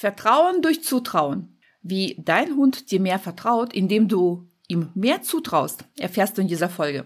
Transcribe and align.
Vertrauen 0.00 0.62
durch 0.62 0.84
Zutrauen. 0.84 1.58
Wie 1.82 2.14
dein 2.24 2.54
Hund 2.54 2.92
dir 2.92 3.00
mehr 3.00 3.18
vertraut, 3.18 3.72
indem 3.72 4.06
du 4.06 4.48
ihm 4.68 4.90
mehr 4.94 5.22
zutraust, 5.22 5.86
erfährst 5.98 6.38
du 6.38 6.42
in 6.42 6.46
dieser 6.46 6.68
Folge. 6.68 7.04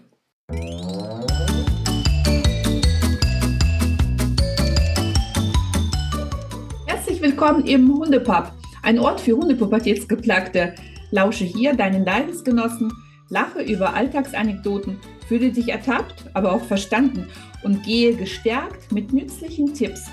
Herzlich 6.85 7.19
willkommen 7.19 7.65
im 7.65 7.91
Hundepub, 7.91 8.51
ein 8.83 8.99
Ort 8.99 9.21
für 9.21 9.37
Hundepubertätsgeplagte. 9.37 10.75
Lausche 11.09 11.45
hier 11.45 11.73
deinen 11.73 12.05
Leidensgenossen, 12.05 12.93
lache 13.29 13.63
über 13.63 13.95
Alltagsanekdoten, 13.95 14.99
fühle 15.27 15.51
dich 15.51 15.69
ertappt, 15.69 16.25
aber 16.35 16.51
auch 16.51 16.63
verstanden 16.63 17.27
und 17.63 17.81
gehe 17.81 18.15
gestärkt 18.15 18.91
mit 18.91 19.11
nützlichen 19.11 19.73
Tipps, 19.73 20.11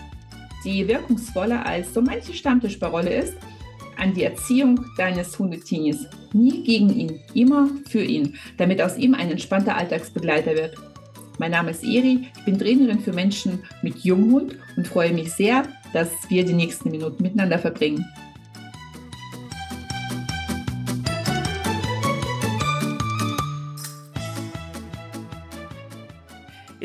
die 0.65 0.87
wirkungsvoller 0.87 1.65
als 1.65 1.95
so 1.95 2.03
manche 2.03 2.35
Stammtischparole 2.35 3.13
ist, 3.15 3.35
an 3.97 4.15
die 4.15 4.25
Erziehung 4.25 4.85
deines 4.97 5.39
Hundetinis. 5.39 6.07
Nie 6.33 6.63
gegen 6.65 6.91
ihn, 6.91 7.21
immer 7.35 7.69
für 7.89 8.03
ihn, 8.03 8.37
damit 8.57 8.81
aus 8.81 8.97
ihm 8.97 9.15
ein 9.15 9.31
entspannter 9.31 9.77
Alltagsbegleiter 9.77 10.55
wird. 10.55 10.77
Mein 11.39 11.53
Name 11.53 11.71
ist 11.71 11.85
Eri, 11.85 12.29
ich 12.37 12.45
bin 12.45 12.59
Trainerin 12.59 13.01
für 13.01 13.13
Menschen 13.13 13.61
mit 13.83 13.99
Junghund 14.01 14.57
und 14.77 14.87
freue 14.87 15.13
mich 15.13 15.33
sehr, 15.33 15.65
dass 15.93 16.11
wir 16.29 16.45
die 16.45 16.53
nächsten 16.53 16.91
Minuten 16.91 17.23
miteinander 17.23 17.59
verbringen. 17.59 18.07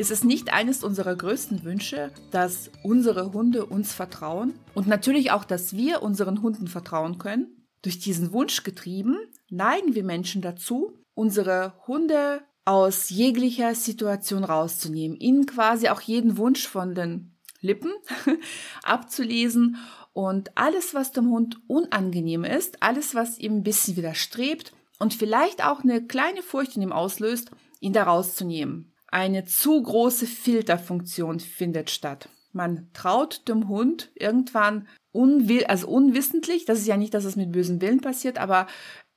Ist 0.06 0.12
es 0.12 0.22
nicht 0.22 0.52
eines 0.52 0.84
unserer 0.84 1.16
größten 1.16 1.64
Wünsche, 1.64 2.12
dass 2.30 2.70
unsere 2.84 3.32
Hunde 3.32 3.66
uns 3.66 3.92
vertrauen 3.92 4.54
und 4.72 4.86
natürlich 4.86 5.32
auch, 5.32 5.42
dass 5.42 5.74
wir 5.74 6.00
unseren 6.00 6.42
Hunden 6.42 6.68
vertrauen 6.68 7.18
können? 7.18 7.66
Durch 7.82 7.98
diesen 7.98 8.32
Wunsch 8.32 8.62
getrieben 8.62 9.16
neigen 9.50 9.96
wir 9.96 10.04
Menschen 10.04 10.42
dazu, 10.42 10.92
unsere 11.14 11.72
Hunde 11.88 12.42
aus 12.64 13.10
jeglicher 13.10 13.74
Situation 13.74 14.44
rauszunehmen, 14.44 15.16
ihnen 15.16 15.44
quasi 15.44 15.88
auch 15.88 16.00
jeden 16.00 16.36
Wunsch 16.36 16.68
von 16.68 16.94
den 16.94 17.36
Lippen 17.60 17.90
abzulesen 18.84 19.76
und 20.12 20.56
alles, 20.56 20.94
was 20.94 21.10
dem 21.10 21.30
Hund 21.30 21.58
unangenehm 21.66 22.44
ist, 22.44 22.80
alles, 22.80 23.16
was 23.16 23.40
ihm 23.40 23.56
ein 23.56 23.64
bisschen 23.64 23.96
widerstrebt 23.96 24.72
und 25.00 25.14
vielleicht 25.14 25.64
auch 25.64 25.82
eine 25.82 26.06
kleine 26.06 26.42
Furcht 26.42 26.76
in 26.76 26.82
ihm 26.82 26.92
auslöst, 26.92 27.50
ihn 27.80 27.92
da 27.92 28.04
rauszunehmen. 28.04 28.92
Eine 29.16 29.46
zu 29.46 29.82
große 29.82 30.26
Filterfunktion 30.26 31.40
findet 31.40 31.88
statt. 31.88 32.28
Man 32.52 32.90
traut 32.92 33.48
dem 33.48 33.66
Hund 33.66 34.10
irgendwann 34.14 34.86
unwill, 35.10 35.64
also 35.64 35.88
unwissentlich, 35.88 36.66
das 36.66 36.80
ist 36.80 36.86
ja 36.86 36.98
nicht, 36.98 37.14
dass 37.14 37.24
es 37.24 37.34
mit 37.34 37.50
bösem 37.50 37.80
Willen 37.80 38.02
passiert, 38.02 38.36
aber 38.36 38.66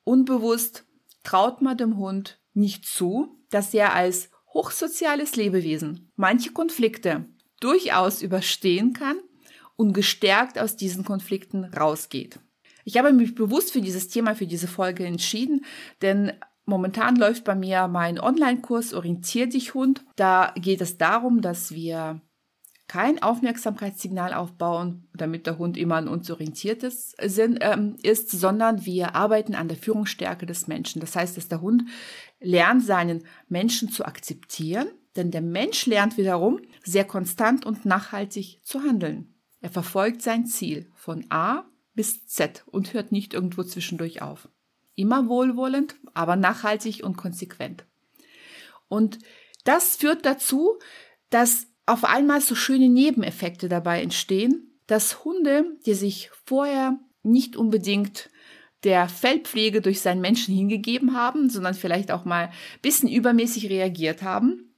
unbewusst 0.06 0.86
traut 1.26 1.62
man 1.62 1.76
dem 1.76 1.98
Hund 1.98 2.40
nicht 2.54 2.86
zu, 2.86 3.44
dass 3.50 3.74
er 3.74 3.94
als 3.94 4.30
hochsoziales 4.54 5.36
Lebewesen 5.36 6.10
manche 6.16 6.54
Konflikte 6.54 7.26
durchaus 7.60 8.22
überstehen 8.22 8.94
kann 8.94 9.20
und 9.76 9.92
gestärkt 9.92 10.60
aus 10.60 10.78
diesen 10.78 11.04
Konflikten 11.04 11.66
rausgeht. 11.66 12.40
Ich 12.86 12.98
habe 12.98 13.12
mich 13.12 13.36
bewusst 13.36 13.74
für 13.74 13.82
dieses 13.82 14.08
Thema, 14.08 14.34
für 14.34 14.48
diese 14.48 14.70
Folge 14.70 15.06
entschieden, 15.06 15.66
denn 16.02 16.32
Momentan 16.70 17.16
läuft 17.16 17.46
bei 17.46 17.56
mir 17.56 17.88
mein 17.88 18.20
Online-Kurs 18.20 18.94
Orientier 18.94 19.50
dich 19.50 19.74
Hund. 19.74 20.06
Da 20.16 20.54
geht 20.56 20.82
es 20.82 21.00
darum, 21.00 21.42
dass 21.42 21.72
wir 21.72 22.22
kein 22.88 23.24
Aufmerksamkeitssignal 23.24 24.36
aufbauen, 24.36 25.08
damit 25.16 25.48
der 25.48 25.58
Hund 25.58 25.78
immer 25.78 25.96
an 25.96 26.08
uns 26.08 26.30
orientiert 26.30 26.84
ist, 26.84 27.16
ähm, 27.20 27.96
ist, 28.04 28.30
sondern 28.30 28.86
wir 28.86 29.16
arbeiten 29.16 29.56
an 29.56 29.68
der 29.68 29.78
Führungsstärke 29.78 30.46
des 30.46 30.68
Menschen. 30.68 31.00
Das 31.00 31.16
heißt, 31.16 31.38
dass 31.38 31.48
der 31.48 31.62
Hund 31.62 31.86
lernt, 32.40 32.84
seinen 32.86 33.24
Menschen 33.48 33.90
zu 33.90 34.06
akzeptieren, 34.06 34.90
denn 35.16 35.32
der 35.32 35.42
Mensch 35.42 35.88
lernt 35.88 36.18
wiederum 36.18 36.60
sehr 36.84 37.04
konstant 37.04 37.66
und 37.66 37.84
nachhaltig 37.84 38.60
zu 38.62 38.82
handeln. 38.82 39.34
Er 39.60 39.72
verfolgt 39.72 40.22
sein 40.22 40.46
Ziel 40.46 40.92
von 40.94 41.26
A 41.30 41.66
bis 41.96 42.28
Z 42.28 42.64
und 42.68 42.94
hört 42.94 43.12
nicht 43.12 43.34
irgendwo 43.34 43.64
zwischendurch 43.64 44.22
auf. 44.22 44.50
Immer 45.00 45.30
wohlwollend, 45.30 45.96
aber 46.14 46.36
nachhaltig 46.36 47.06
und 47.06 47.16
konsequent. 47.16 47.86
Und 48.90 49.18
das 49.64 49.96
führt 49.96 50.26
dazu, 50.26 50.78
dass 51.30 51.68
auf 51.86 52.04
einmal 52.04 52.42
so 52.42 52.54
schöne 52.54 52.90
Nebeneffekte 52.90 53.70
dabei 53.70 54.02
entstehen, 54.02 54.78
dass 54.88 55.24
Hunde, 55.24 55.64
die 55.86 55.94
sich 55.94 56.32
vorher 56.46 57.00
nicht 57.24 57.56
unbedingt 57.56 58.30
der 58.84 59.08
Fellpflege 59.08 59.80
durch 59.80 60.02
seinen 60.02 60.20
Menschen 60.20 60.54
hingegeben 60.54 61.16
haben, 61.16 61.50
sondern 61.50 61.76
vielleicht 61.76 62.12
auch 62.12 62.26
mal 62.26 62.48
ein 62.48 62.82
bisschen 62.82 63.08
übermäßig 63.08 63.70
reagiert 63.70 64.22
haben, 64.22 64.74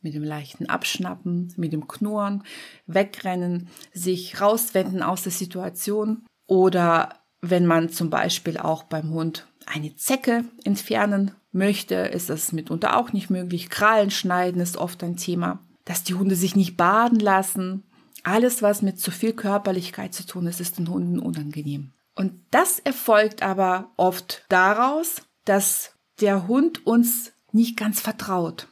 mit 0.00 0.14
dem 0.14 0.24
leichten 0.24 0.66
Abschnappen, 0.66 1.54
mit 1.56 1.72
dem 1.72 1.86
Knurren, 1.86 2.42
wegrennen, 2.86 3.68
sich 3.92 4.40
rauswenden 4.40 5.04
aus 5.04 5.22
der 5.22 5.32
Situation 5.32 6.26
oder 6.48 7.17
wenn 7.40 7.66
man 7.66 7.88
zum 7.88 8.10
Beispiel 8.10 8.58
auch 8.58 8.84
beim 8.84 9.10
Hund 9.10 9.46
eine 9.66 9.94
Zecke 9.96 10.44
entfernen 10.64 11.32
möchte, 11.52 11.94
ist 11.94 12.30
das 12.30 12.52
mitunter 12.52 12.96
auch 12.96 13.12
nicht 13.12 13.30
möglich. 13.30 13.70
Krallen 13.70 14.10
schneiden 14.10 14.60
ist 14.60 14.76
oft 14.76 15.02
ein 15.02 15.16
Thema. 15.16 15.60
Dass 15.84 16.04
die 16.04 16.14
Hunde 16.14 16.36
sich 16.36 16.56
nicht 16.56 16.76
baden 16.76 17.18
lassen. 17.18 17.84
Alles, 18.22 18.60
was 18.62 18.82
mit 18.82 19.00
zu 19.00 19.10
viel 19.10 19.32
Körperlichkeit 19.32 20.12
zu 20.12 20.26
tun 20.26 20.46
ist, 20.46 20.60
ist 20.60 20.78
den 20.78 20.90
Hunden 20.90 21.18
unangenehm. 21.18 21.92
Und 22.14 22.32
das 22.50 22.78
erfolgt 22.78 23.42
aber 23.42 23.92
oft 23.96 24.44
daraus, 24.48 25.22
dass 25.44 25.94
der 26.20 26.48
Hund 26.48 26.86
uns 26.86 27.32
nicht 27.52 27.76
ganz 27.76 28.00
vertraut. 28.00 28.68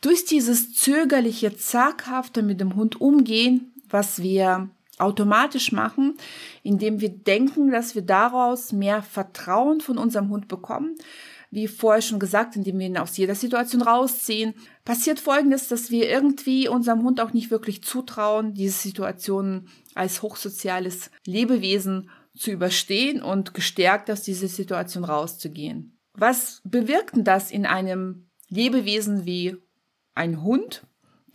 Durch 0.00 0.24
dieses 0.24 0.74
zögerliche, 0.74 1.56
zaghafte 1.56 2.42
mit 2.42 2.60
dem 2.60 2.74
Hund 2.74 3.00
umgehen, 3.00 3.72
was 3.88 4.20
wir 4.20 4.68
automatisch 4.98 5.72
machen, 5.72 6.16
indem 6.62 7.00
wir 7.00 7.10
denken, 7.10 7.70
dass 7.70 7.94
wir 7.94 8.02
daraus 8.02 8.72
mehr 8.72 9.02
Vertrauen 9.02 9.80
von 9.80 9.98
unserem 9.98 10.28
Hund 10.28 10.48
bekommen. 10.48 10.96
Wie 11.50 11.68
vorher 11.68 12.02
schon 12.02 12.18
gesagt, 12.18 12.56
indem 12.56 12.78
wir 12.80 12.86
ihn 12.86 12.98
aus 12.98 13.16
jeder 13.16 13.34
Situation 13.34 13.82
rausziehen, 13.82 14.54
passiert 14.84 15.20
Folgendes, 15.20 15.68
dass 15.68 15.90
wir 15.90 16.08
irgendwie 16.08 16.68
unserem 16.68 17.04
Hund 17.04 17.20
auch 17.20 17.32
nicht 17.32 17.50
wirklich 17.50 17.84
zutrauen, 17.84 18.54
diese 18.54 18.76
Situationen 18.76 19.68
als 19.94 20.22
hochsoziales 20.22 21.10
Lebewesen 21.24 22.10
zu 22.36 22.50
überstehen 22.50 23.22
und 23.22 23.54
gestärkt 23.54 24.10
aus 24.10 24.22
dieser 24.22 24.48
Situation 24.48 25.04
rauszugehen. 25.04 25.96
Was 26.14 26.60
bewirkt 26.64 27.16
denn 27.16 27.24
das 27.24 27.50
in 27.50 27.66
einem 27.66 28.28
Lebewesen 28.48 29.24
wie 29.24 29.56
ein 30.14 30.42
Hund, 30.42 30.86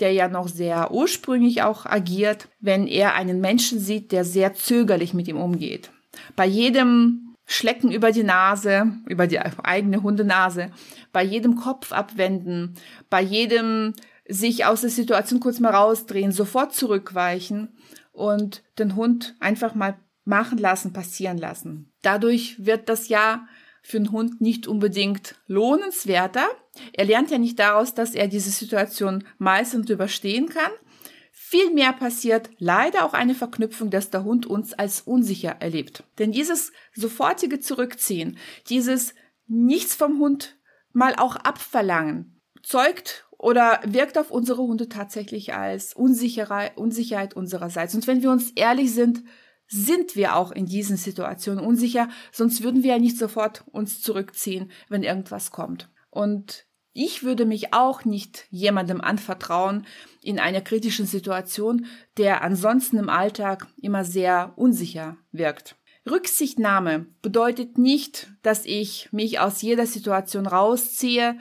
der 0.01 0.11
ja 0.13 0.27
noch 0.27 0.47
sehr 0.47 0.91
ursprünglich 0.91 1.61
auch 1.61 1.85
agiert, 1.85 2.47
wenn 2.59 2.87
er 2.87 3.15
einen 3.15 3.41
Menschen 3.41 3.79
sieht, 3.79 4.11
der 4.11 4.25
sehr 4.25 4.53
zögerlich 4.53 5.13
mit 5.13 5.27
ihm 5.27 5.37
umgeht. 5.37 5.91
Bei 6.35 6.45
jedem 6.45 7.35
Schlecken 7.45 7.91
über 7.91 8.11
die 8.11 8.23
Nase, 8.23 8.93
über 9.07 9.25
die 9.25 9.39
eigene 9.39 10.03
Hundenase, 10.03 10.71
bei 11.11 11.23
jedem 11.23 11.55
Kopf 11.55 11.91
abwenden, 11.91 12.75
bei 13.09 13.21
jedem 13.21 13.93
sich 14.27 14.65
aus 14.65 14.81
der 14.81 14.91
Situation 14.91 15.39
kurz 15.39 15.59
mal 15.59 15.73
rausdrehen, 15.73 16.31
sofort 16.31 16.75
zurückweichen 16.75 17.75
und 18.11 18.61
den 18.77 18.95
Hund 18.95 19.35
einfach 19.39 19.73
mal 19.73 19.97
machen 20.25 20.59
lassen, 20.59 20.93
passieren 20.93 21.39
lassen. 21.39 21.91
Dadurch 22.03 22.63
wird 22.63 22.87
das 22.87 23.09
ja 23.09 23.47
für 23.81 23.97
einen 23.97 24.11
Hund 24.11 24.41
nicht 24.41 24.67
unbedingt 24.67 25.35
lohnenswerter. 25.47 26.45
Er 26.93 27.05
lernt 27.05 27.31
ja 27.31 27.37
nicht 27.37 27.59
daraus, 27.59 27.93
dass 27.93 28.13
er 28.13 28.27
diese 28.27 28.51
Situation 28.51 29.23
meistens 29.37 29.89
überstehen 29.89 30.49
kann. 30.49 30.71
Vielmehr 31.31 31.93
passiert 31.93 32.49
leider 32.57 33.05
auch 33.05 33.13
eine 33.13 33.33
Verknüpfung, 33.33 33.89
dass 33.89 34.09
der 34.11 34.23
Hund 34.23 34.45
uns 34.45 34.73
als 34.73 35.01
unsicher 35.01 35.57
erlebt. 35.59 36.03
Denn 36.19 36.31
dieses 36.31 36.71
sofortige 36.93 37.59
Zurückziehen, 37.59 38.37
dieses 38.67 39.13
nichts 39.47 39.95
vom 39.95 40.19
Hund 40.19 40.57
mal 40.93 41.15
auch 41.15 41.35
abverlangen, 41.35 42.39
zeugt 42.61 43.27
oder 43.37 43.79
wirkt 43.85 44.17
auf 44.17 44.31
unsere 44.31 44.61
Hunde 44.61 44.89
tatsächlich 44.89 45.53
als 45.53 45.93
Unsicherheit, 45.93 46.77
Unsicherheit 46.77 47.35
unsererseits. 47.35 47.95
Und 47.95 48.05
wenn 48.05 48.21
wir 48.21 48.31
uns 48.31 48.51
ehrlich 48.51 48.93
sind, 48.93 49.23
sind 49.67 50.15
wir 50.15 50.35
auch 50.35 50.51
in 50.51 50.65
diesen 50.65 50.97
Situationen 50.97 51.63
unsicher, 51.63 52.09
sonst 52.31 52.63
würden 52.63 52.83
wir 52.83 52.93
ja 52.93 52.99
nicht 52.99 53.17
sofort 53.17 53.63
uns 53.71 54.01
zurückziehen, 54.01 54.71
wenn 54.89 55.03
irgendwas 55.03 55.51
kommt. 55.51 55.89
Und 56.09 56.65
ich 56.93 57.23
würde 57.23 57.45
mich 57.45 57.73
auch 57.73 58.03
nicht 58.03 58.45
jemandem 58.49 59.01
anvertrauen 59.01 59.85
in 60.21 60.39
einer 60.39 60.61
kritischen 60.61 61.05
Situation, 61.05 61.85
der 62.17 62.41
ansonsten 62.43 62.97
im 62.97 63.09
Alltag 63.09 63.67
immer 63.81 64.03
sehr 64.03 64.53
unsicher 64.55 65.17
wirkt. 65.31 65.75
Rücksichtnahme 66.09 67.05
bedeutet 67.21 67.77
nicht, 67.77 68.31
dass 68.41 68.65
ich 68.65 69.09
mich 69.11 69.39
aus 69.39 69.61
jeder 69.61 69.85
Situation 69.85 70.47
rausziehe, 70.47 71.37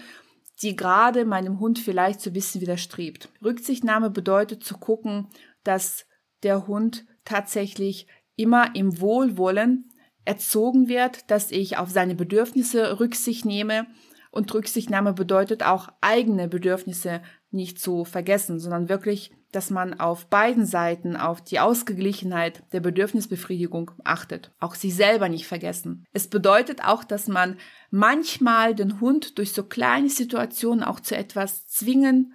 die 0.63 0.77
gerade 0.77 1.25
meinem 1.25 1.61
Hund 1.61 1.79
vielleicht 1.79 2.21
so 2.21 2.31
ein 2.31 2.35
bisschen 2.35 2.61
widerstrebt. 2.61 3.29
Rücksichtnahme 3.43 4.11
bedeutet 4.11 4.65
zu 4.65 4.77
gucken, 4.77 5.29
dass 5.63 6.07
der 6.43 6.67
Hund 6.67 7.07
tatsächlich 7.25 8.07
immer 8.37 8.75
im 8.75 9.01
Wohlwollen 9.01 9.91
erzogen 10.25 10.89
wird, 10.89 11.31
dass 11.31 11.51
ich 11.51 11.79
auf 11.79 11.91
seine 11.91 12.15
Bedürfnisse 12.15 13.01
Rücksicht 13.01 13.45
nehme. 13.45 13.87
Und 14.31 14.53
Rücksichtnahme 14.53 15.13
bedeutet 15.13 15.63
auch 15.63 15.89
eigene 16.01 16.49
Bedürfnisse 16.49 17.23
nicht 17.51 17.81
zu 17.81 18.05
vergessen, 18.05 18.61
sondern 18.61 18.89
wirklich, 18.89 19.33
dass 19.53 19.71
man 19.71 19.99
auf 19.99 20.27
beiden 20.27 20.67
Seiten 20.67 21.17
auf 21.17 21.41
die 21.43 21.61
Ausgeglichenheit 21.61 22.63
der 22.73 22.81
Bedürfnisbefriedigung 22.81 23.91
achtet. 24.05 24.53
Auch 24.61 24.75
sich 24.75 24.95
selber 24.95 25.29
nicht 25.29 25.47
vergessen. 25.47 26.05
Es 26.13 26.29
bedeutet 26.29 26.85
auch, 26.85 27.05
dass 27.05 27.29
man 27.29 27.57
manchmal 27.91 28.75
den 28.75 29.01
Hund 29.01 29.39
durch 29.39 29.53
so 29.53 29.63
kleine 29.63 30.11
Situationen 30.11 30.85
auch 30.85 31.01
zu 31.01 31.17
etwas 31.17 31.67
zwingen 31.67 32.35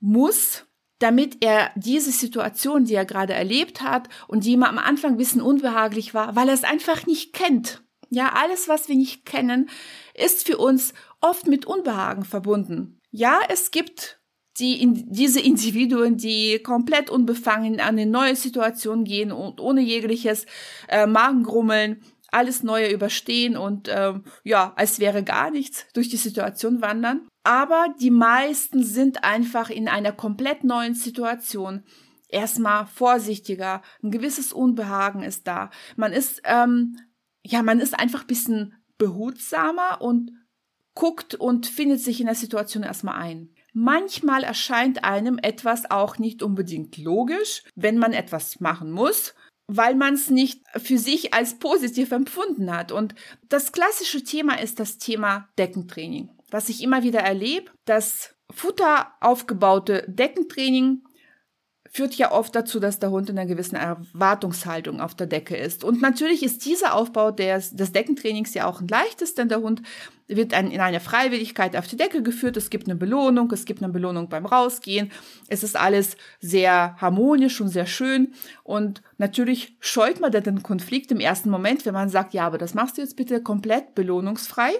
muss, 0.00 0.66
damit 0.98 1.42
er 1.42 1.70
diese 1.76 2.10
Situation, 2.10 2.84
die 2.84 2.94
er 2.94 3.06
gerade 3.06 3.32
erlebt 3.32 3.82
hat 3.82 4.08
und 4.26 4.44
die 4.44 4.52
ihm 4.52 4.64
am 4.64 4.78
Anfang 4.78 5.12
ein 5.12 5.18
bisschen 5.18 5.40
unbehaglich 5.40 6.14
war, 6.14 6.34
weil 6.36 6.48
er 6.48 6.54
es 6.54 6.64
einfach 6.64 7.06
nicht 7.06 7.32
kennt. 7.32 7.82
Ja, 8.10 8.32
alles, 8.34 8.68
was 8.68 8.88
wir 8.88 8.96
nicht 8.96 9.24
kennen, 9.24 9.70
ist 10.14 10.44
für 10.44 10.58
uns 10.58 10.94
oft 11.20 11.46
mit 11.46 11.66
Unbehagen 11.66 12.24
verbunden. 12.24 12.98
Ja, 13.10 13.40
es 13.48 13.70
gibt 13.70 14.20
die, 14.58 14.82
in, 14.82 15.10
diese 15.10 15.40
Individuen, 15.40 16.16
die 16.16 16.60
komplett 16.62 17.10
unbefangen 17.10 17.80
an 17.80 17.98
eine 17.98 18.06
neue 18.06 18.36
Situation 18.36 19.04
gehen 19.04 19.32
und 19.32 19.60
ohne 19.60 19.80
jegliches 19.80 20.46
äh, 20.88 21.06
Magengrummeln 21.06 22.02
alles 22.32 22.62
Neue 22.62 22.90
überstehen 22.90 23.56
und 23.56 23.88
äh, 23.88 24.14
ja, 24.44 24.72
als 24.76 25.00
wäre 25.00 25.24
gar 25.24 25.50
nichts 25.50 25.86
durch 25.94 26.08
die 26.08 26.16
Situation 26.16 26.80
wandern. 26.80 27.26
Aber 27.42 27.86
die 28.00 28.10
meisten 28.10 28.84
sind 28.84 29.24
einfach 29.24 29.70
in 29.70 29.88
einer 29.88 30.12
komplett 30.12 30.62
neuen 30.62 30.94
Situation. 30.94 31.82
Erstmal 32.28 32.86
vorsichtiger, 32.86 33.82
ein 34.02 34.12
gewisses 34.12 34.52
Unbehagen 34.52 35.22
ist 35.22 35.48
da. 35.48 35.70
Man 35.96 36.12
ist, 36.12 36.42
ähm, 36.44 36.96
ja, 37.42 37.62
man 37.62 37.80
ist 37.80 37.98
einfach 37.98 38.24
bisschen 38.24 38.74
behutsamer 38.98 40.00
und 40.00 40.30
guckt 40.94 41.34
und 41.34 41.66
findet 41.66 42.00
sich 42.00 42.20
in 42.20 42.26
der 42.26 42.34
Situation 42.34 42.82
erstmal 42.82 43.16
ein. 43.16 43.54
Manchmal 43.72 44.42
erscheint 44.42 45.04
einem 45.04 45.38
etwas 45.38 45.90
auch 45.90 46.18
nicht 46.18 46.42
unbedingt 46.42 46.96
logisch, 46.98 47.62
wenn 47.76 47.98
man 47.98 48.12
etwas 48.12 48.60
machen 48.60 48.90
muss 48.90 49.34
weil 49.72 49.94
man 49.94 50.14
es 50.14 50.30
nicht 50.30 50.64
für 50.76 50.98
sich 50.98 51.32
als 51.32 51.60
positiv 51.60 52.10
empfunden 52.10 52.74
hat. 52.74 52.90
Und 52.90 53.14
das 53.48 53.70
klassische 53.70 54.24
Thema 54.24 54.60
ist 54.60 54.80
das 54.80 54.98
Thema 54.98 55.48
Deckentraining. 55.58 56.28
Was 56.50 56.68
ich 56.68 56.82
immer 56.82 57.04
wieder 57.04 57.20
erlebe, 57.20 57.70
das 57.84 58.34
futteraufgebaute 58.50 60.04
Deckentraining 60.08 61.04
führt 61.92 62.14
ja 62.14 62.30
oft 62.30 62.54
dazu, 62.54 62.78
dass 62.78 63.00
der 63.00 63.10
Hund 63.10 63.28
in 63.30 63.38
einer 63.38 63.48
gewissen 63.48 63.74
Erwartungshaltung 63.74 65.00
auf 65.00 65.16
der 65.16 65.26
Decke 65.26 65.56
ist. 65.56 65.82
Und 65.82 66.00
natürlich 66.00 66.44
ist 66.44 66.64
dieser 66.64 66.94
Aufbau 66.94 67.32
des, 67.32 67.74
des 67.74 67.90
Deckentrainings 67.90 68.54
ja 68.54 68.66
auch 68.66 68.80
ein 68.80 68.86
leichtes, 68.86 69.34
denn 69.34 69.48
der 69.48 69.60
Hund 69.60 69.82
wird 70.28 70.54
ein, 70.54 70.70
in 70.70 70.80
eine 70.80 71.00
Freiwilligkeit 71.00 71.74
auf 71.76 71.88
die 71.88 71.96
Decke 71.96 72.22
geführt. 72.22 72.56
Es 72.56 72.70
gibt 72.70 72.86
eine 72.86 72.94
Belohnung, 72.94 73.50
es 73.50 73.64
gibt 73.64 73.82
eine 73.82 73.92
Belohnung 73.92 74.28
beim 74.28 74.46
Rausgehen. 74.46 75.10
Es 75.48 75.64
ist 75.64 75.76
alles 75.76 76.16
sehr 76.38 76.94
harmonisch 77.00 77.60
und 77.60 77.70
sehr 77.70 77.86
schön. 77.86 78.34
Und 78.62 79.02
natürlich 79.18 79.76
scheut 79.80 80.20
man 80.20 80.30
dann 80.30 80.44
den 80.44 80.62
Konflikt 80.62 81.10
im 81.10 81.18
ersten 81.18 81.50
Moment, 81.50 81.84
wenn 81.86 81.94
man 81.94 82.08
sagt, 82.08 82.34
ja, 82.34 82.46
aber 82.46 82.58
das 82.58 82.72
machst 82.72 82.98
du 82.98 83.02
jetzt 83.02 83.16
bitte 83.16 83.42
komplett 83.42 83.96
belohnungsfrei 83.96 84.70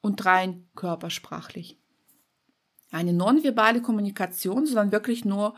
und 0.00 0.24
rein 0.24 0.68
körpersprachlich. 0.76 1.80
Eine 2.92 3.12
nonverbale 3.12 3.82
Kommunikation, 3.82 4.66
sondern 4.66 4.92
wirklich 4.92 5.24
nur 5.24 5.54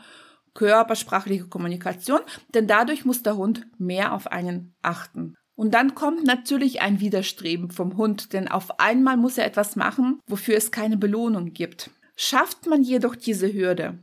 körpersprachliche 0.53 1.47
Kommunikation, 1.47 2.19
denn 2.53 2.67
dadurch 2.67 3.05
muss 3.05 3.23
der 3.23 3.37
Hund 3.37 3.67
mehr 3.77 4.13
auf 4.13 4.27
einen 4.27 4.75
achten. 4.81 5.35
Und 5.55 5.73
dann 5.73 5.95
kommt 5.95 6.25
natürlich 6.25 6.81
ein 6.81 6.99
Widerstreben 6.99 7.71
vom 7.71 7.97
Hund, 7.97 8.33
denn 8.33 8.47
auf 8.47 8.79
einmal 8.79 9.17
muss 9.17 9.37
er 9.37 9.45
etwas 9.45 9.75
machen, 9.75 10.19
wofür 10.25 10.57
es 10.57 10.71
keine 10.71 10.97
Belohnung 10.97 11.53
gibt. 11.53 11.91
Schafft 12.15 12.67
man 12.67 12.83
jedoch 12.83 13.15
diese 13.15 13.53
Hürde 13.53 13.99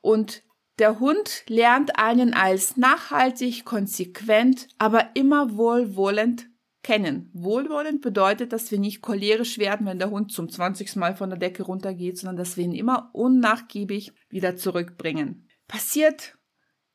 und 0.00 0.42
der 0.78 1.00
Hund 1.00 1.44
lernt 1.48 1.98
einen 1.98 2.34
als 2.34 2.76
nachhaltig, 2.76 3.64
konsequent, 3.64 4.68
aber 4.78 5.10
immer 5.14 5.56
wohlwollend 5.56 6.46
kennen. 6.82 7.30
Wohlwollend 7.34 8.00
bedeutet, 8.00 8.52
dass 8.52 8.70
wir 8.70 8.78
nicht 8.78 9.02
cholerisch 9.02 9.58
werden, 9.58 9.86
wenn 9.86 9.98
der 9.98 10.10
Hund 10.10 10.32
zum 10.32 10.48
20. 10.48 10.96
Mal 10.96 11.14
von 11.14 11.30
der 11.30 11.38
Decke 11.38 11.62
runtergeht, 11.62 12.18
sondern 12.18 12.36
dass 12.36 12.56
wir 12.56 12.64
ihn 12.64 12.74
immer 12.74 13.10
unnachgiebig 13.12 14.12
wieder 14.30 14.56
zurückbringen 14.56 15.46
passiert 15.72 16.36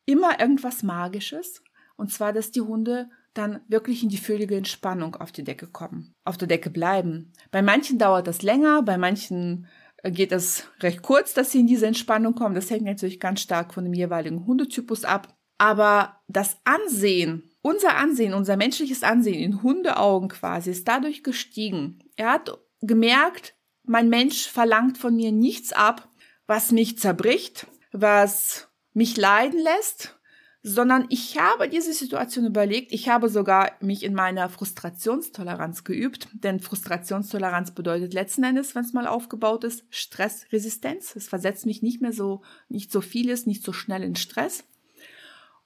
immer 0.05 0.39
irgendwas 0.39 0.83
Magisches. 0.83 1.63
Und 1.95 2.11
zwar, 2.11 2.31
dass 2.31 2.51
die 2.51 2.61
Hunde 2.61 3.09
dann 3.33 3.61
wirklich 3.67 4.03
in 4.03 4.09
die 4.09 4.17
völlige 4.17 4.55
Entspannung 4.55 5.15
auf 5.15 5.31
die 5.31 5.43
Decke 5.43 5.65
kommen, 5.65 6.13
auf 6.23 6.37
der 6.37 6.47
Decke 6.47 6.69
bleiben. 6.69 7.33
Bei 7.49 7.63
manchen 7.63 7.97
dauert 7.97 8.27
das 8.27 8.43
länger, 8.43 8.83
bei 8.83 8.99
manchen 8.99 9.67
äh, 10.03 10.11
geht 10.11 10.31
es 10.31 10.67
recht 10.81 11.01
kurz, 11.01 11.33
dass 11.33 11.51
sie 11.51 11.59
in 11.59 11.67
diese 11.67 11.87
Entspannung 11.87 12.35
kommen. 12.35 12.53
Das 12.53 12.69
hängt 12.69 12.83
natürlich 12.83 13.19
ganz 13.19 13.41
stark 13.41 13.73
von 13.73 13.83
dem 13.83 13.93
jeweiligen 13.95 14.45
Hundetypus 14.45 15.05
ab. 15.05 15.35
Aber 15.57 16.21
das 16.27 16.57
Ansehen, 16.63 17.49
unser 17.63 17.97
Ansehen, 17.97 18.35
unser 18.35 18.57
menschliches 18.57 19.01
Ansehen 19.01 19.39
in 19.39 19.63
Hundeaugen 19.63 20.29
quasi 20.29 20.69
ist 20.69 20.87
dadurch 20.87 21.23
gestiegen. 21.23 22.03
Er 22.15 22.31
hat 22.31 22.55
gemerkt, 22.81 23.55
mein 23.83 24.09
Mensch 24.09 24.47
verlangt 24.47 24.99
von 24.99 25.15
mir 25.15 25.31
nichts 25.31 25.73
ab, 25.73 26.09
was 26.45 26.71
mich 26.71 26.99
zerbricht, 26.99 27.65
was 27.91 28.66
mich 28.97 29.15
leiden 29.15 29.59
lässt, 29.59 30.17
sondern 30.63 31.05
ich 31.09 31.37
habe 31.37 31.69
diese 31.69 31.93
Situation 31.93 32.47
überlegt. 32.47 32.91
Ich 32.91 33.09
habe 33.09 33.29
sogar 33.29 33.73
mich 33.79 34.01
in 34.01 34.15
meiner 34.15 34.49
Frustrationstoleranz 34.49 35.83
geübt, 35.83 36.29
denn 36.33 36.59
Frustrationstoleranz 36.59 37.75
bedeutet 37.75 38.15
letzten 38.15 38.43
Endes, 38.43 38.73
wenn 38.73 38.83
es 38.83 38.93
mal 38.93 39.05
aufgebaut 39.05 39.63
ist, 39.65 39.85
Stressresistenz. 39.91 41.15
Es 41.15 41.27
versetzt 41.27 41.67
mich 41.67 41.83
nicht 41.83 42.01
mehr 42.01 42.11
so, 42.11 42.41
nicht 42.69 42.91
so 42.91 43.01
vieles, 43.01 43.45
nicht 43.45 43.63
so 43.63 43.71
schnell 43.71 44.01
in 44.01 44.15
Stress. 44.15 44.63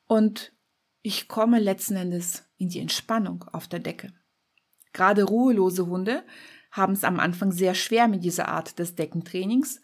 Und 0.07 0.51
ich 1.01 1.29
komme 1.29 1.59
letzten 1.59 1.95
Endes 1.95 2.43
in 2.57 2.67
die 2.67 2.79
Entspannung 2.79 3.45
auf 3.53 3.69
der 3.69 3.79
Decke. 3.79 4.11
Gerade 4.91 5.23
ruhelose 5.23 5.87
Hunde 5.87 6.25
haben 6.69 6.91
es 6.91 7.05
am 7.05 7.21
Anfang 7.21 7.53
sehr 7.53 7.75
schwer 7.75 8.09
mit 8.09 8.25
dieser 8.25 8.49
Art 8.49 8.77
des 8.77 8.95
Deckentrainings 8.95 9.79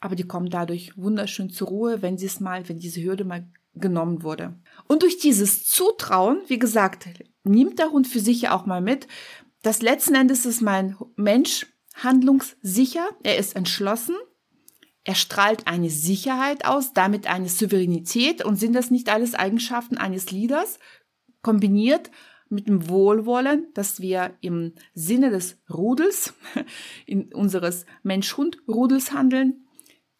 aber 0.00 0.14
die 0.14 0.26
kommen 0.26 0.50
dadurch 0.50 0.96
wunderschön 0.96 1.50
zur 1.50 1.68
Ruhe, 1.68 2.02
wenn 2.02 2.18
sie 2.18 2.26
es 2.26 2.40
mal, 2.40 2.68
wenn 2.68 2.78
diese 2.78 3.02
Hürde 3.02 3.24
mal 3.24 3.48
genommen 3.74 4.22
wurde. 4.22 4.54
Und 4.86 5.02
durch 5.02 5.18
dieses 5.18 5.66
Zutrauen, 5.66 6.40
wie 6.48 6.58
gesagt, 6.58 7.08
nimmt 7.44 7.78
der 7.78 7.90
Hund 7.90 8.06
für 8.06 8.20
sich 8.20 8.42
ja 8.42 8.56
auch 8.56 8.66
mal 8.66 8.80
mit, 8.80 9.06
dass 9.62 9.82
letzten 9.82 10.14
Endes 10.14 10.46
ist 10.46 10.62
mein 10.62 10.96
Mensch 11.16 11.66
handlungssicher, 11.94 13.08
er 13.22 13.38
ist 13.38 13.56
entschlossen, 13.56 14.16
er 15.04 15.14
strahlt 15.14 15.66
eine 15.66 15.88
Sicherheit 15.88 16.64
aus, 16.64 16.92
damit 16.92 17.28
eine 17.28 17.48
Souveränität 17.48 18.44
und 18.44 18.56
sind 18.56 18.74
das 18.74 18.90
nicht 18.90 19.08
alles 19.08 19.34
Eigenschaften 19.34 19.98
eines 19.98 20.30
Leaders, 20.30 20.78
kombiniert 21.42 22.10
mit 22.48 22.68
dem 22.68 22.88
Wohlwollen, 22.88 23.68
dass 23.74 24.00
wir 24.00 24.34
im 24.40 24.74
Sinne 24.94 25.30
des 25.30 25.58
Rudels, 25.72 26.34
in 27.06 27.32
unseres 27.32 27.86
Mensch-Hund-Rudels 28.02 29.12
handeln, 29.12 29.65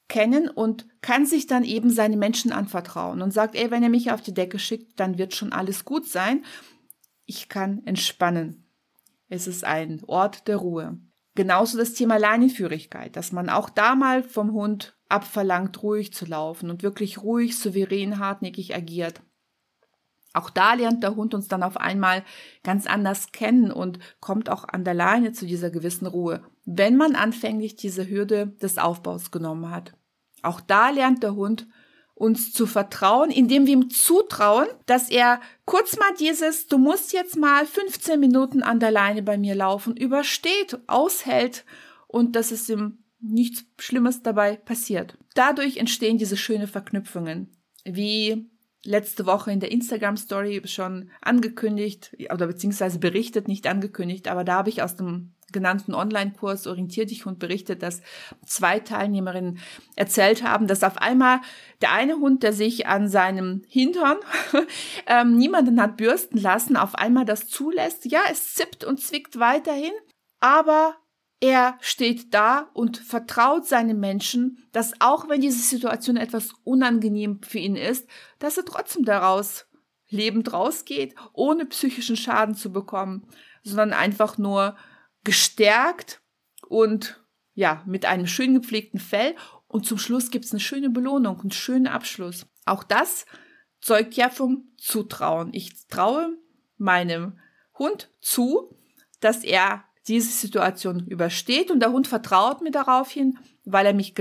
kennen 0.08 0.48
und 0.48 0.86
kann 1.00 1.26
sich 1.26 1.46
dann 1.46 1.64
eben 1.64 1.90
seine 1.90 2.16
Menschen 2.16 2.52
anvertrauen 2.52 3.22
und 3.22 3.32
sagt, 3.32 3.54
ey, 3.54 3.70
wenn 3.70 3.82
er 3.82 3.88
mich 3.88 4.12
auf 4.12 4.22
die 4.22 4.34
Decke 4.34 4.58
schickt, 4.58 5.00
dann 5.00 5.18
wird 5.18 5.34
schon 5.34 5.52
alles 5.52 5.84
gut 5.84 6.08
sein. 6.08 6.44
Ich 7.24 7.48
kann 7.48 7.82
entspannen. 7.86 8.70
Es 9.28 9.46
ist 9.46 9.64
ein 9.64 10.02
Ort 10.06 10.46
der 10.46 10.56
Ruhe. 10.56 10.98
Genauso 11.34 11.76
das 11.76 11.92
Thema 11.92 12.16
Leinenführigkeit, 12.16 13.16
dass 13.16 13.32
man 13.32 13.50
auch 13.50 13.68
da 13.68 13.94
mal 13.94 14.22
vom 14.22 14.52
Hund 14.52 14.96
abverlangt, 15.08 15.82
ruhig 15.82 16.12
zu 16.12 16.24
laufen 16.24 16.70
und 16.70 16.82
wirklich 16.82 17.18
ruhig, 17.18 17.58
souverän, 17.58 18.18
hartnäckig 18.18 18.74
agiert. 18.74 19.20
Auch 20.36 20.50
da 20.50 20.74
lernt 20.74 21.02
der 21.02 21.16
Hund 21.16 21.32
uns 21.32 21.48
dann 21.48 21.62
auf 21.62 21.78
einmal 21.78 22.22
ganz 22.62 22.86
anders 22.86 23.32
kennen 23.32 23.72
und 23.72 23.98
kommt 24.20 24.50
auch 24.50 24.64
an 24.68 24.84
der 24.84 24.94
Leine 24.94 25.32
zu 25.32 25.46
dieser 25.46 25.70
gewissen 25.70 26.06
Ruhe, 26.06 26.42
wenn 26.66 26.96
man 26.96 27.14
anfänglich 27.14 27.76
diese 27.76 28.08
Hürde 28.08 28.48
des 28.60 28.76
Aufbaus 28.76 29.30
genommen 29.30 29.70
hat. 29.70 29.94
Auch 30.42 30.60
da 30.60 30.90
lernt 30.90 31.22
der 31.22 31.34
Hund 31.34 31.66
uns 32.14 32.52
zu 32.52 32.66
vertrauen, 32.66 33.30
indem 33.30 33.66
wir 33.66 33.74
ihm 33.74 33.90
zutrauen, 33.90 34.66
dass 34.84 35.10
er 35.10 35.40
kurz 35.64 35.96
mal 35.98 36.12
dieses, 36.18 36.66
du 36.66 36.76
musst 36.76 37.12
jetzt 37.12 37.36
mal 37.36 37.66
15 37.66 38.20
Minuten 38.20 38.62
an 38.62 38.78
der 38.78 38.90
Leine 38.90 39.22
bei 39.22 39.38
mir 39.38 39.54
laufen, 39.54 39.96
übersteht, 39.96 40.78
aushält 40.86 41.64
und 42.08 42.36
dass 42.36 42.50
es 42.50 42.68
ihm 42.68 43.04
nichts 43.20 43.64
Schlimmes 43.78 44.22
dabei 44.22 44.56
passiert. 44.56 45.16
Dadurch 45.34 45.78
entstehen 45.78 46.18
diese 46.18 46.36
schöne 46.36 46.66
Verknüpfungen, 46.66 47.56
wie 47.84 48.50
letzte 48.86 49.26
Woche 49.26 49.52
in 49.52 49.60
der 49.60 49.70
Instagram 49.70 50.16
Story 50.16 50.62
schon 50.64 51.10
angekündigt 51.20 52.16
oder 52.32 52.46
beziehungsweise 52.46 52.98
berichtet, 52.98 53.48
nicht 53.48 53.66
angekündigt, 53.66 54.28
aber 54.28 54.44
da 54.44 54.54
habe 54.54 54.68
ich 54.68 54.82
aus 54.82 54.96
dem 54.96 55.32
genannten 55.52 55.94
Online-Kurs 55.94 56.66
Orientier 56.66 57.06
dich 57.06 57.24
Hund 57.24 57.38
berichtet, 57.38 57.82
dass 57.82 58.02
zwei 58.44 58.80
Teilnehmerinnen 58.80 59.58
erzählt 59.94 60.42
haben, 60.42 60.66
dass 60.66 60.82
auf 60.82 60.98
einmal 60.98 61.40
der 61.80 61.92
eine 61.92 62.16
Hund, 62.16 62.42
der 62.42 62.52
sich 62.52 62.86
an 62.86 63.08
seinem 63.08 63.62
Hintern 63.68 64.18
ähm, 65.06 65.36
niemanden 65.36 65.80
hat 65.80 65.96
bürsten 65.96 66.38
lassen, 66.38 66.76
auf 66.76 66.94
einmal 66.96 67.24
das 67.24 67.48
zulässt. 67.48 68.06
Ja, 68.06 68.22
es 68.30 68.54
zippt 68.54 68.84
und 68.84 69.00
zwickt 69.00 69.38
weiterhin, 69.38 69.92
aber 70.40 70.96
er 71.40 71.76
steht 71.80 72.32
da 72.32 72.70
und 72.72 72.96
vertraut 72.96 73.66
seinem 73.66 74.00
Menschen, 74.00 74.66
dass 74.72 75.00
auch 75.00 75.28
wenn 75.28 75.40
diese 75.40 75.62
Situation 75.62 76.16
etwas 76.16 76.52
unangenehm 76.64 77.40
für 77.42 77.58
ihn 77.58 77.76
ist, 77.76 78.08
dass 78.38 78.56
er 78.56 78.64
trotzdem 78.64 79.04
daraus 79.04 79.66
lebend 80.08 80.52
rausgeht, 80.52 81.14
ohne 81.32 81.66
psychischen 81.66 82.16
Schaden 82.16 82.54
zu 82.54 82.72
bekommen, 82.72 83.26
sondern 83.62 83.92
einfach 83.92 84.38
nur 84.38 84.76
gestärkt 85.24 86.22
und 86.68 87.20
ja, 87.54 87.82
mit 87.86 88.04
einem 88.04 88.26
schön 88.26 88.54
gepflegten 88.54 89.00
Fell. 89.00 89.34
Und 89.66 89.86
zum 89.86 89.98
Schluss 89.98 90.30
gibt 90.30 90.44
es 90.44 90.52
eine 90.52 90.60
schöne 90.60 90.90
Belohnung, 90.90 91.40
einen 91.40 91.50
schönen 91.50 91.86
Abschluss. 91.86 92.46
Auch 92.66 92.84
das 92.84 93.26
zeugt 93.80 94.14
ja 94.14 94.28
vom 94.28 94.68
Zutrauen. 94.76 95.52
Ich 95.52 95.86
traue 95.88 96.36
meinem 96.76 97.38
Hund 97.78 98.10
zu, 98.20 98.76
dass 99.20 99.42
er 99.42 99.84
diese 100.08 100.30
Situation 100.30 101.06
übersteht 101.06 101.70
und 101.70 101.80
der 101.80 101.92
Hund 101.92 102.06
vertraut 102.06 102.62
mir 102.62 102.70
darauf 102.70 103.10
hin, 103.10 103.38
weil 103.64 103.86
er 103.86 103.94
mich 103.94 104.14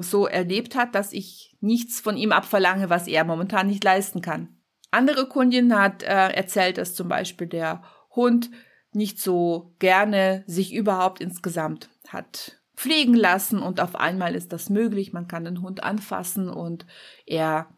so 0.00 0.26
erlebt 0.26 0.76
hat, 0.76 0.94
dass 0.94 1.12
ich 1.12 1.56
nichts 1.60 2.00
von 2.00 2.16
ihm 2.16 2.32
abverlange, 2.32 2.90
was 2.90 3.08
er 3.08 3.24
momentan 3.24 3.66
nicht 3.66 3.82
leisten 3.82 4.20
kann. 4.20 4.56
Andere 4.90 5.26
Kundin 5.26 5.76
hat 5.76 6.02
äh, 6.02 6.28
erzählt, 6.28 6.78
dass 6.78 6.94
zum 6.94 7.08
Beispiel 7.08 7.46
der 7.46 7.82
Hund 8.14 8.50
nicht 8.92 9.18
so 9.18 9.74
gerne 9.78 10.44
sich 10.46 10.74
überhaupt 10.74 11.20
insgesamt 11.20 11.88
hat 12.08 12.62
pflegen 12.82 13.14
lassen 13.14 13.60
und 13.60 13.80
auf 13.80 13.94
einmal 13.94 14.34
ist 14.34 14.52
das 14.52 14.68
möglich. 14.68 15.12
Man 15.12 15.28
kann 15.28 15.44
den 15.44 15.62
Hund 15.62 15.84
anfassen 15.84 16.48
und 16.48 16.84
er 17.26 17.68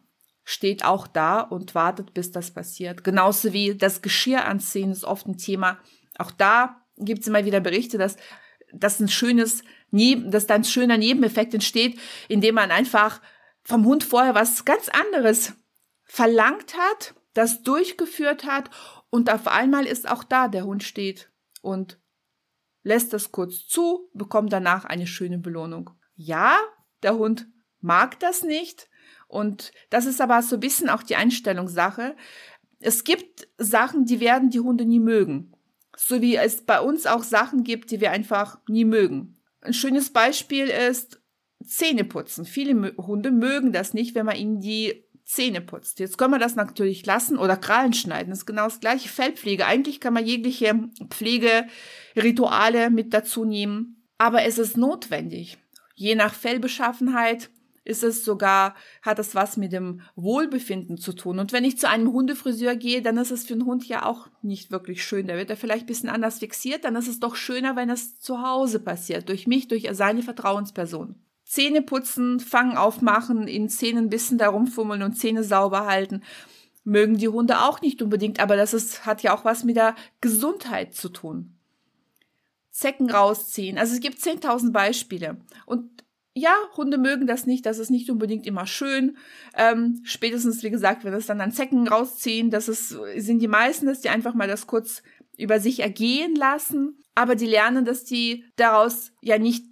steht 0.43 0.83
auch 0.83 1.05
da 1.05 1.41
und 1.41 1.75
wartet, 1.75 2.13
bis 2.13 2.31
das 2.31 2.51
passiert. 2.51 3.03
Genauso 3.03 3.53
wie 3.53 3.75
das 3.75 4.01
Geschirr 4.01 4.45
anziehen 4.45 4.91
ist 4.91 5.03
oft 5.03 5.27
ein 5.27 5.37
Thema. 5.37 5.77
Auch 6.17 6.31
da 6.31 6.84
gibt 6.97 7.21
es 7.21 7.27
immer 7.27 7.45
wieder 7.45 7.59
Berichte, 7.59 7.97
dass 7.97 8.17
dass 8.73 8.99
ein 8.99 9.07
schönes, 9.07 9.63
dass 9.91 10.47
da 10.47 10.55
ein 10.55 10.63
schöner 10.63 10.97
Nebeneffekt 10.97 11.53
entsteht, 11.53 11.99
indem 12.27 12.55
man 12.55 12.71
einfach 12.71 13.21
vom 13.63 13.85
Hund 13.85 14.03
vorher 14.03 14.35
was 14.35 14.65
ganz 14.65 14.89
anderes 14.89 15.53
verlangt 16.03 16.75
hat, 16.77 17.15
das 17.33 17.63
durchgeführt 17.63 18.45
hat 18.45 18.69
und 19.09 19.31
auf 19.31 19.47
einmal 19.47 19.85
ist 19.85 20.07
auch 20.07 20.23
da 20.23 20.47
der 20.47 20.65
Hund 20.65 20.83
steht 20.83 21.31
und 21.61 21.99
lässt 22.83 23.13
das 23.13 23.31
kurz 23.31 23.67
zu, 23.67 24.09
bekommt 24.13 24.53
danach 24.53 24.85
eine 24.85 25.07
schöne 25.07 25.39
Belohnung. 25.39 25.89
Ja, 26.15 26.57
der 27.01 27.15
Hund 27.15 27.47
mag 27.81 28.19
das 28.19 28.43
nicht 28.43 28.89
und 29.27 29.71
das 29.89 30.05
ist 30.05 30.21
aber 30.21 30.41
so 30.43 30.57
ein 30.57 30.59
bisschen 30.59 30.89
auch 30.89 31.01
die 31.01 31.15
Einstellungssache. 31.15 32.15
Es 32.79 33.03
gibt 33.03 33.47
Sachen, 33.57 34.05
die 34.05 34.19
werden 34.19 34.51
die 34.51 34.59
Hunde 34.59 34.85
nie 34.85 34.99
mögen. 34.99 35.54
So 35.97 36.21
wie 36.21 36.35
es 36.35 36.65
bei 36.65 36.79
uns 36.79 37.05
auch 37.05 37.23
Sachen 37.23 37.63
gibt, 37.63 37.91
die 37.91 38.01
wir 38.01 38.11
einfach 38.11 38.59
nie 38.67 38.85
mögen. 38.85 39.41
Ein 39.61 39.73
schönes 39.73 40.11
Beispiel 40.11 40.67
ist 40.67 41.21
Zähne 41.65 42.03
putzen. 42.03 42.45
Viele 42.45 42.95
Hunde 42.97 43.31
mögen 43.31 43.71
das 43.71 43.93
nicht, 43.93 44.15
wenn 44.15 44.25
man 44.25 44.35
ihnen 44.35 44.59
die 44.59 45.05
Zähne 45.23 45.61
putzt. 45.61 45.99
Jetzt 45.99 46.17
können 46.17 46.33
wir 46.33 46.39
das 46.39 46.55
natürlich 46.55 47.05
lassen 47.05 47.37
oder 47.37 47.57
Krallen 47.57 47.93
schneiden. 47.93 48.29
Das 48.29 48.39
ist 48.39 48.45
genau 48.45 48.65
das 48.65 48.79
gleiche. 48.79 49.09
Fellpflege. 49.09 49.65
Eigentlich 49.65 49.99
kann 49.99 50.13
man 50.13 50.25
jegliche 50.25 50.89
Pflegerituale 51.09 52.91
mit 52.91 53.13
dazu 53.13 53.43
nehmen. 53.43 54.07
Aber 54.17 54.43
es 54.43 54.59
ist 54.59 54.77
notwendig. 54.77 55.57
Je 55.95 56.15
nach 56.15 56.33
Fellbeschaffenheit 56.33 57.49
ist 57.85 58.03
es 58.03 58.25
sogar, 58.25 58.75
hat 59.01 59.19
es 59.19 59.35
was 59.35 59.55
mit 59.55 59.71
dem 59.71 60.01
Wohlbefinden 60.15 60.97
zu 60.97 61.13
tun. 61.13 61.39
Und 61.39 61.53
wenn 61.53 61.63
ich 61.63 61.77
zu 61.77 61.87
einem 61.87 62.11
Hundefriseur 62.11 62.75
gehe, 62.75 63.01
dann 63.01 63.17
ist 63.17 63.31
es 63.31 63.45
für 63.45 63.53
einen 63.53 63.65
Hund 63.65 63.87
ja 63.87 64.05
auch 64.05 64.27
nicht 64.41 64.71
wirklich 64.71 65.05
schön. 65.05 65.27
Da 65.27 65.37
wird 65.37 65.51
er 65.51 65.57
vielleicht 65.57 65.83
ein 65.83 65.87
bisschen 65.87 66.09
anders 66.09 66.39
fixiert. 66.39 66.83
Dann 66.83 66.95
ist 66.95 67.07
es 67.07 67.19
doch 67.19 67.35
schöner, 67.35 67.75
wenn 67.75 67.89
es 67.89 68.19
zu 68.19 68.41
Hause 68.41 68.79
passiert. 68.79 69.29
Durch 69.29 69.47
mich, 69.47 69.67
durch 69.67 69.87
seine 69.91 70.23
Vertrauensperson. 70.23 71.15
Zähne 71.45 71.83
putzen, 71.83 72.39
Fangen 72.39 72.75
aufmachen, 72.75 73.47
in 73.47 73.69
Zähnen 73.69 74.05
ein 74.05 74.09
bisschen 74.09 74.39
da 74.39 74.49
rumfummeln 74.49 75.03
und 75.03 75.13
Zähne 75.13 75.43
sauber 75.43 75.85
halten. 75.85 76.23
Mögen 76.83 77.17
die 77.17 77.29
Hunde 77.29 77.61
auch 77.61 77.81
nicht 77.81 78.01
unbedingt, 78.01 78.39
aber 78.39 78.55
das 78.55 78.73
ist, 78.73 79.05
hat 79.05 79.21
ja 79.21 79.35
auch 79.35 79.45
was 79.45 79.63
mit 79.63 79.75
der 79.75 79.95
Gesundheit 80.21 80.95
zu 80.95 81.09
tun. 81.09 81.55
Zecken 82.71 83.09
rausziehen. 83.09 83.77
Also 83.77 83.93
es 83.93 84.01
gibt 84.01 84.17
10.000 84.17 84.71
Beispiele. 84.71 85.37
Und 85.65 86.03
ja, 86.35 86.53
Hunde 86.75 86.97
mögen 86.97 87.27
das 87.27 87.45
nicht, 87.45 87.65
das 87.65 87.79
ist 87.79 87.89
nicht 87.89 88.09
unbedingt 88.09 88.45
immer 88.45 88.67
schön. 88.67 89.17
Ähm, 89.55 90.01
spätestens, 90.03 90.63
wie 90.63 90.69
gesagt, 90.69 91.03
wenn 91.03 91.13
es 91.13 91.25
dann 91.25 91.41
an 91.41 91.51
Zecken 91.51 91.87
rausziehen, 91.87 92.51
das 92.51 92.67
ist, 92.67 92.89
sind 93.17 93.39
die 93.39 93.47
meisten, 93.47 93.85
dass 93.85 94.01
die 94.01 94.09
einfach 94.09 94.33
mal 94.33 94.47
das 94.47 94.67
kurz 94.67 95.01
über 95.37 95.59
sich 95.59 95.79
ergehen 95.79 96.35
lassen 96.35 96.97
aber 97.15 97.35
die 97.35 97.47
lernen, 97.47 97.85
dass 97.85 98.03
die 98.03 98.43
daraus 98.57 99.13
ja 99.21 99.39
nicht 99.39 99.65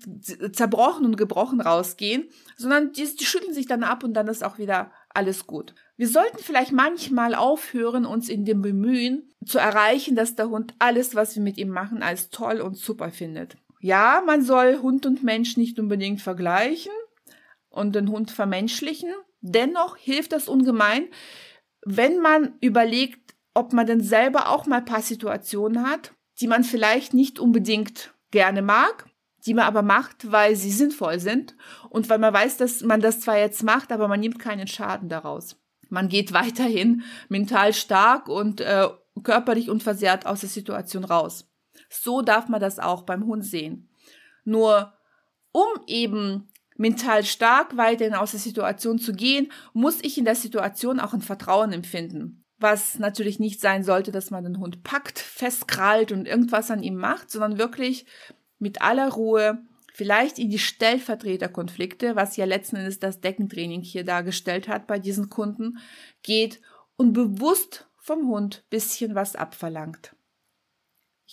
zerbrochen 0.54 1.06
und 1.06 1.18
gebrochen 1.18 1.60
rausgehen, 1.60 2.30
sondern 2.56 2.94
die, 2.94 3.04
die 3.16 3.26
schütteln 3.26 3.54
sich 3.54 3.68
dann 3.68 3.84
ab 3.84 4.04
und 4.04 4.14
dann 4.14 4.30
ist 4.30 4.44
auch 4.44 4.58
wieder 4.58 4.92
alles 5.10 5.46
gut. 5.46 5.76
Wir 5.98 6.08
sollten 6.08 6.40
vielleicht 6.40 6.72
manchmal 6.72 7.36
aufhören, 7.36 8.06
uns 8.06 8.30
in 8.30 8.46
dem 8.46 8.62
Bemühen 8.62 9.30
zu 9.46 9.60
erreichen, 9.60 10.16
dass 10.16 10.36
der 10.36 10.50
Hund 10.50 10.74
alles, 10.80 11.14
was 11.14 11.36
wir 11.36 11.44
mit 11.44 11.58
ihm 11.58 11.70
machen, 11.70 12.02
als 12.02 12.30
toll 12.30 12.62
und 12.62 12.78
super 12.78 13.12
findet. 13.12 13.58
Ja, 13.84 14.24
man 14.26 14.42
soll 14.42 14.80
Hund 14.82 15.06
und 15.06 15.24
Mensch 15.24 15.58
nicht 15.58 15.78
unbedingt 15.78 16.22
vergleichen 16.22 16.94
und 17.68 17.94
den 17.96 18.08
Hund 18.08 18.32
vermenschlichen. 18.32 19.10
Dennoch 19.42 19.98
hilft 19.98 20.32
das 20.32 20.48
ungemein, 20.48 21.10
wenn 21.86 22.20
man 22.20 22.54
überlegt, 22.62 23.36
ob 23.54 23.74
man 23.74 23.86
denn 23.86 24.00
selber 24.00 24.48
auch 24.48 24.68
mal 24.68 24.78
ein 24.78 24.86
paar 24.86 25.02
Situationen 25.02 25.86
hat, 25.86 26.14
die 26.40 26.48
man 26.48 26.64
vielleicht 26.64 27.14
nicht 27.14 27.40
unbedingt 27.40 28.14
gerne 28.32 28.62
mag, 28.62 29.10
die 29.46 29.54
man 29.54 29.66
aber 29.66 29.82
macht, 29.82 30.32
weil 30.32 30.56
sie 30.56 30.72
sinnvoll 30.72 31.20
sind 31.20 31.58
und 31.90 32.08
weil 32.08 32.20
man 32.20 32.34
weiß, 32.34 32.56
dass 32.56 32.84
man 32.84 33.02
das 33.02 33.20
zwar 33.20 33.38
jetzt 33.38 33.64
macht, 33.64 33.92
aber 33.92 34.08
man 34.08 34.22
nimmt 34.22 34.40
keinen 34.40 34.68
Schaden 34.68 35.10
daraus. 35.10 35.58
Man 35.90 36.08
geht 36.08 36.32
weiterhin 36.32 37.04
mental 37.28 37.74
stark 37.74 38.30
und 38.30 38.62
äh, 38.62 38.88
körperlich 39.24 39.70
unversehrt 39.70 40.26
aus 40.26 40.40
der 40.40 40.48
Situation 40.50 41.04
raus. 41.04 41.53
So 41.94 42.22
darf 42.22 42.50
man 42.50 42.60
das 42.60 42.80
auch 42.80 43.04
beim 43.04 43.26
Hund 43.26 43.46
sehen. 43.46 43.90
Nur 44.44 44.94
um 45.52 45.68
eben 45.88 46.50
mental 46.76 47.24
stark 47.24 47.78
weiterhin 47.78 48.16
aus 48.16 48.32
der 48.32 48.40
Situation 48.40 48.98
zu 49.00 49.14
gehen, 49.14 49.52
muss 49.74 50.04
ich 50.04 50.18
in 50.18 50.26
der 50.26 50.36
Situation 50.36 51.00
auch 51.00 51.14
ein 51.14 51.22
Vertrauen 51.22 51.72
empfinden 51.72 52.44
was 52.64 52.98
natürlich 52.98 53.40
nicht 53.40 53.62
sein 53.62 53.84
sollte, 53.84 54.12
dass 54.12 54.32
man 54.32 54.46
den 54.46 54.58
Hund 54.58 54.84
packt, 54.84 55.20
festkrallt 55.20 56.12
und 56.12 56.28
irgendwas 56.28 56.72
an 56.72 56.82
ihm 56.82 56.96
macht, 56.96 57.30
sondern 57.30 57.60
wirklich 57.60 58.08
mit 58.58 58.82
aller 58.82 59.10
Ruhe 59.10 59.62
vielleicht 59.94 60.40
in 60.40 60.50
die 60.50 60.58
Stellvertreterkonflikte, 60.58 62.16
was 62.16 62.38
ja 62.38 62.46
letzten 62.46 62.78
Endes 62.78 62.98
das 62.98 63.22
Deckentraining 63.22 63.82
hier 63.82 64.04
dargestellt 64.04 64.68
hat 64.68 64.88
bei 64.88 64.98
diesen 64.98 65.30
Kunden, 65.30 65.78
geht 66.24 66.62
und 66.96 67.14
bewusst 67.14 67.88
vom 67.98 68.28
Hund 68.28 68.64
bisschen 68.70 69.14
was 69.14 69.36
abverlangt. 69.36 70.16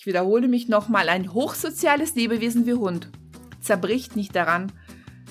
Ich 0.00 0.06
wiederhole 0.06 0.48
mich 0.48 0.66
nochmal, 0.66 1.10
ein 1.10 1.34
hochsoziales 1.34 2.14
Lebewesen 2.14 2.64
wie 2.64 2.72
Hund 2.72 3.10
zerbricht 3.60 4.16
nicht 4.16 4.34
daran, 4.34 4.72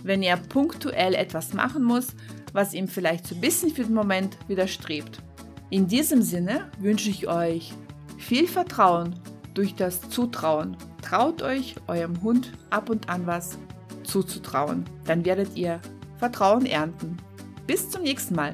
wenn 0.04 0.22
er 0.22 0.38
punktuell 0.38 1.16
etwas 1.16 1.56
machen 1.56 1.82
muss, 1.82 2.10
was 2.54 2.76
ihm 2.76 2.88
vielleicht 2.88 3.26
so 3.26 3.34
ein 3.34 3.42
bisschen 3.42 3.72
für 3.72 3.84
den 3.84 3.96
Moment 3.96 4.38
widerstrebt. 4.48 5.24
In 5.72 5.88
diesem 5.88 6.22
Sinne 6.22 6.70
wünsche 6.78 7.10
ich 7.10 7.28
euch 7.28 7.74
viel 8.20 8.48
Vertrauen 8.48 9.16
durch 9.56 9.74
das 9.74 10.08
Zutrauen. 10.08 10.78
Traut 11.02 11.42
euch 11.42 11.74
eurem 11.88 12.22
Hund 12.22 12.52
ab 12.70 12.92
und 12.92 13.10
an 13.10 13.26
was 13.26 13.58
zuzutrauen. 14.04 14.86
Dann 15.06 15.26
werdet 15.26 15.58
ihr 15.58 15.82
Vertrauen 16.18 16.68
ernten. 16.68 17.18
Bis 17.66 17.90
zum 17.90 18.04
nächsten 18.04 18.36
Mal. 18.36 18.54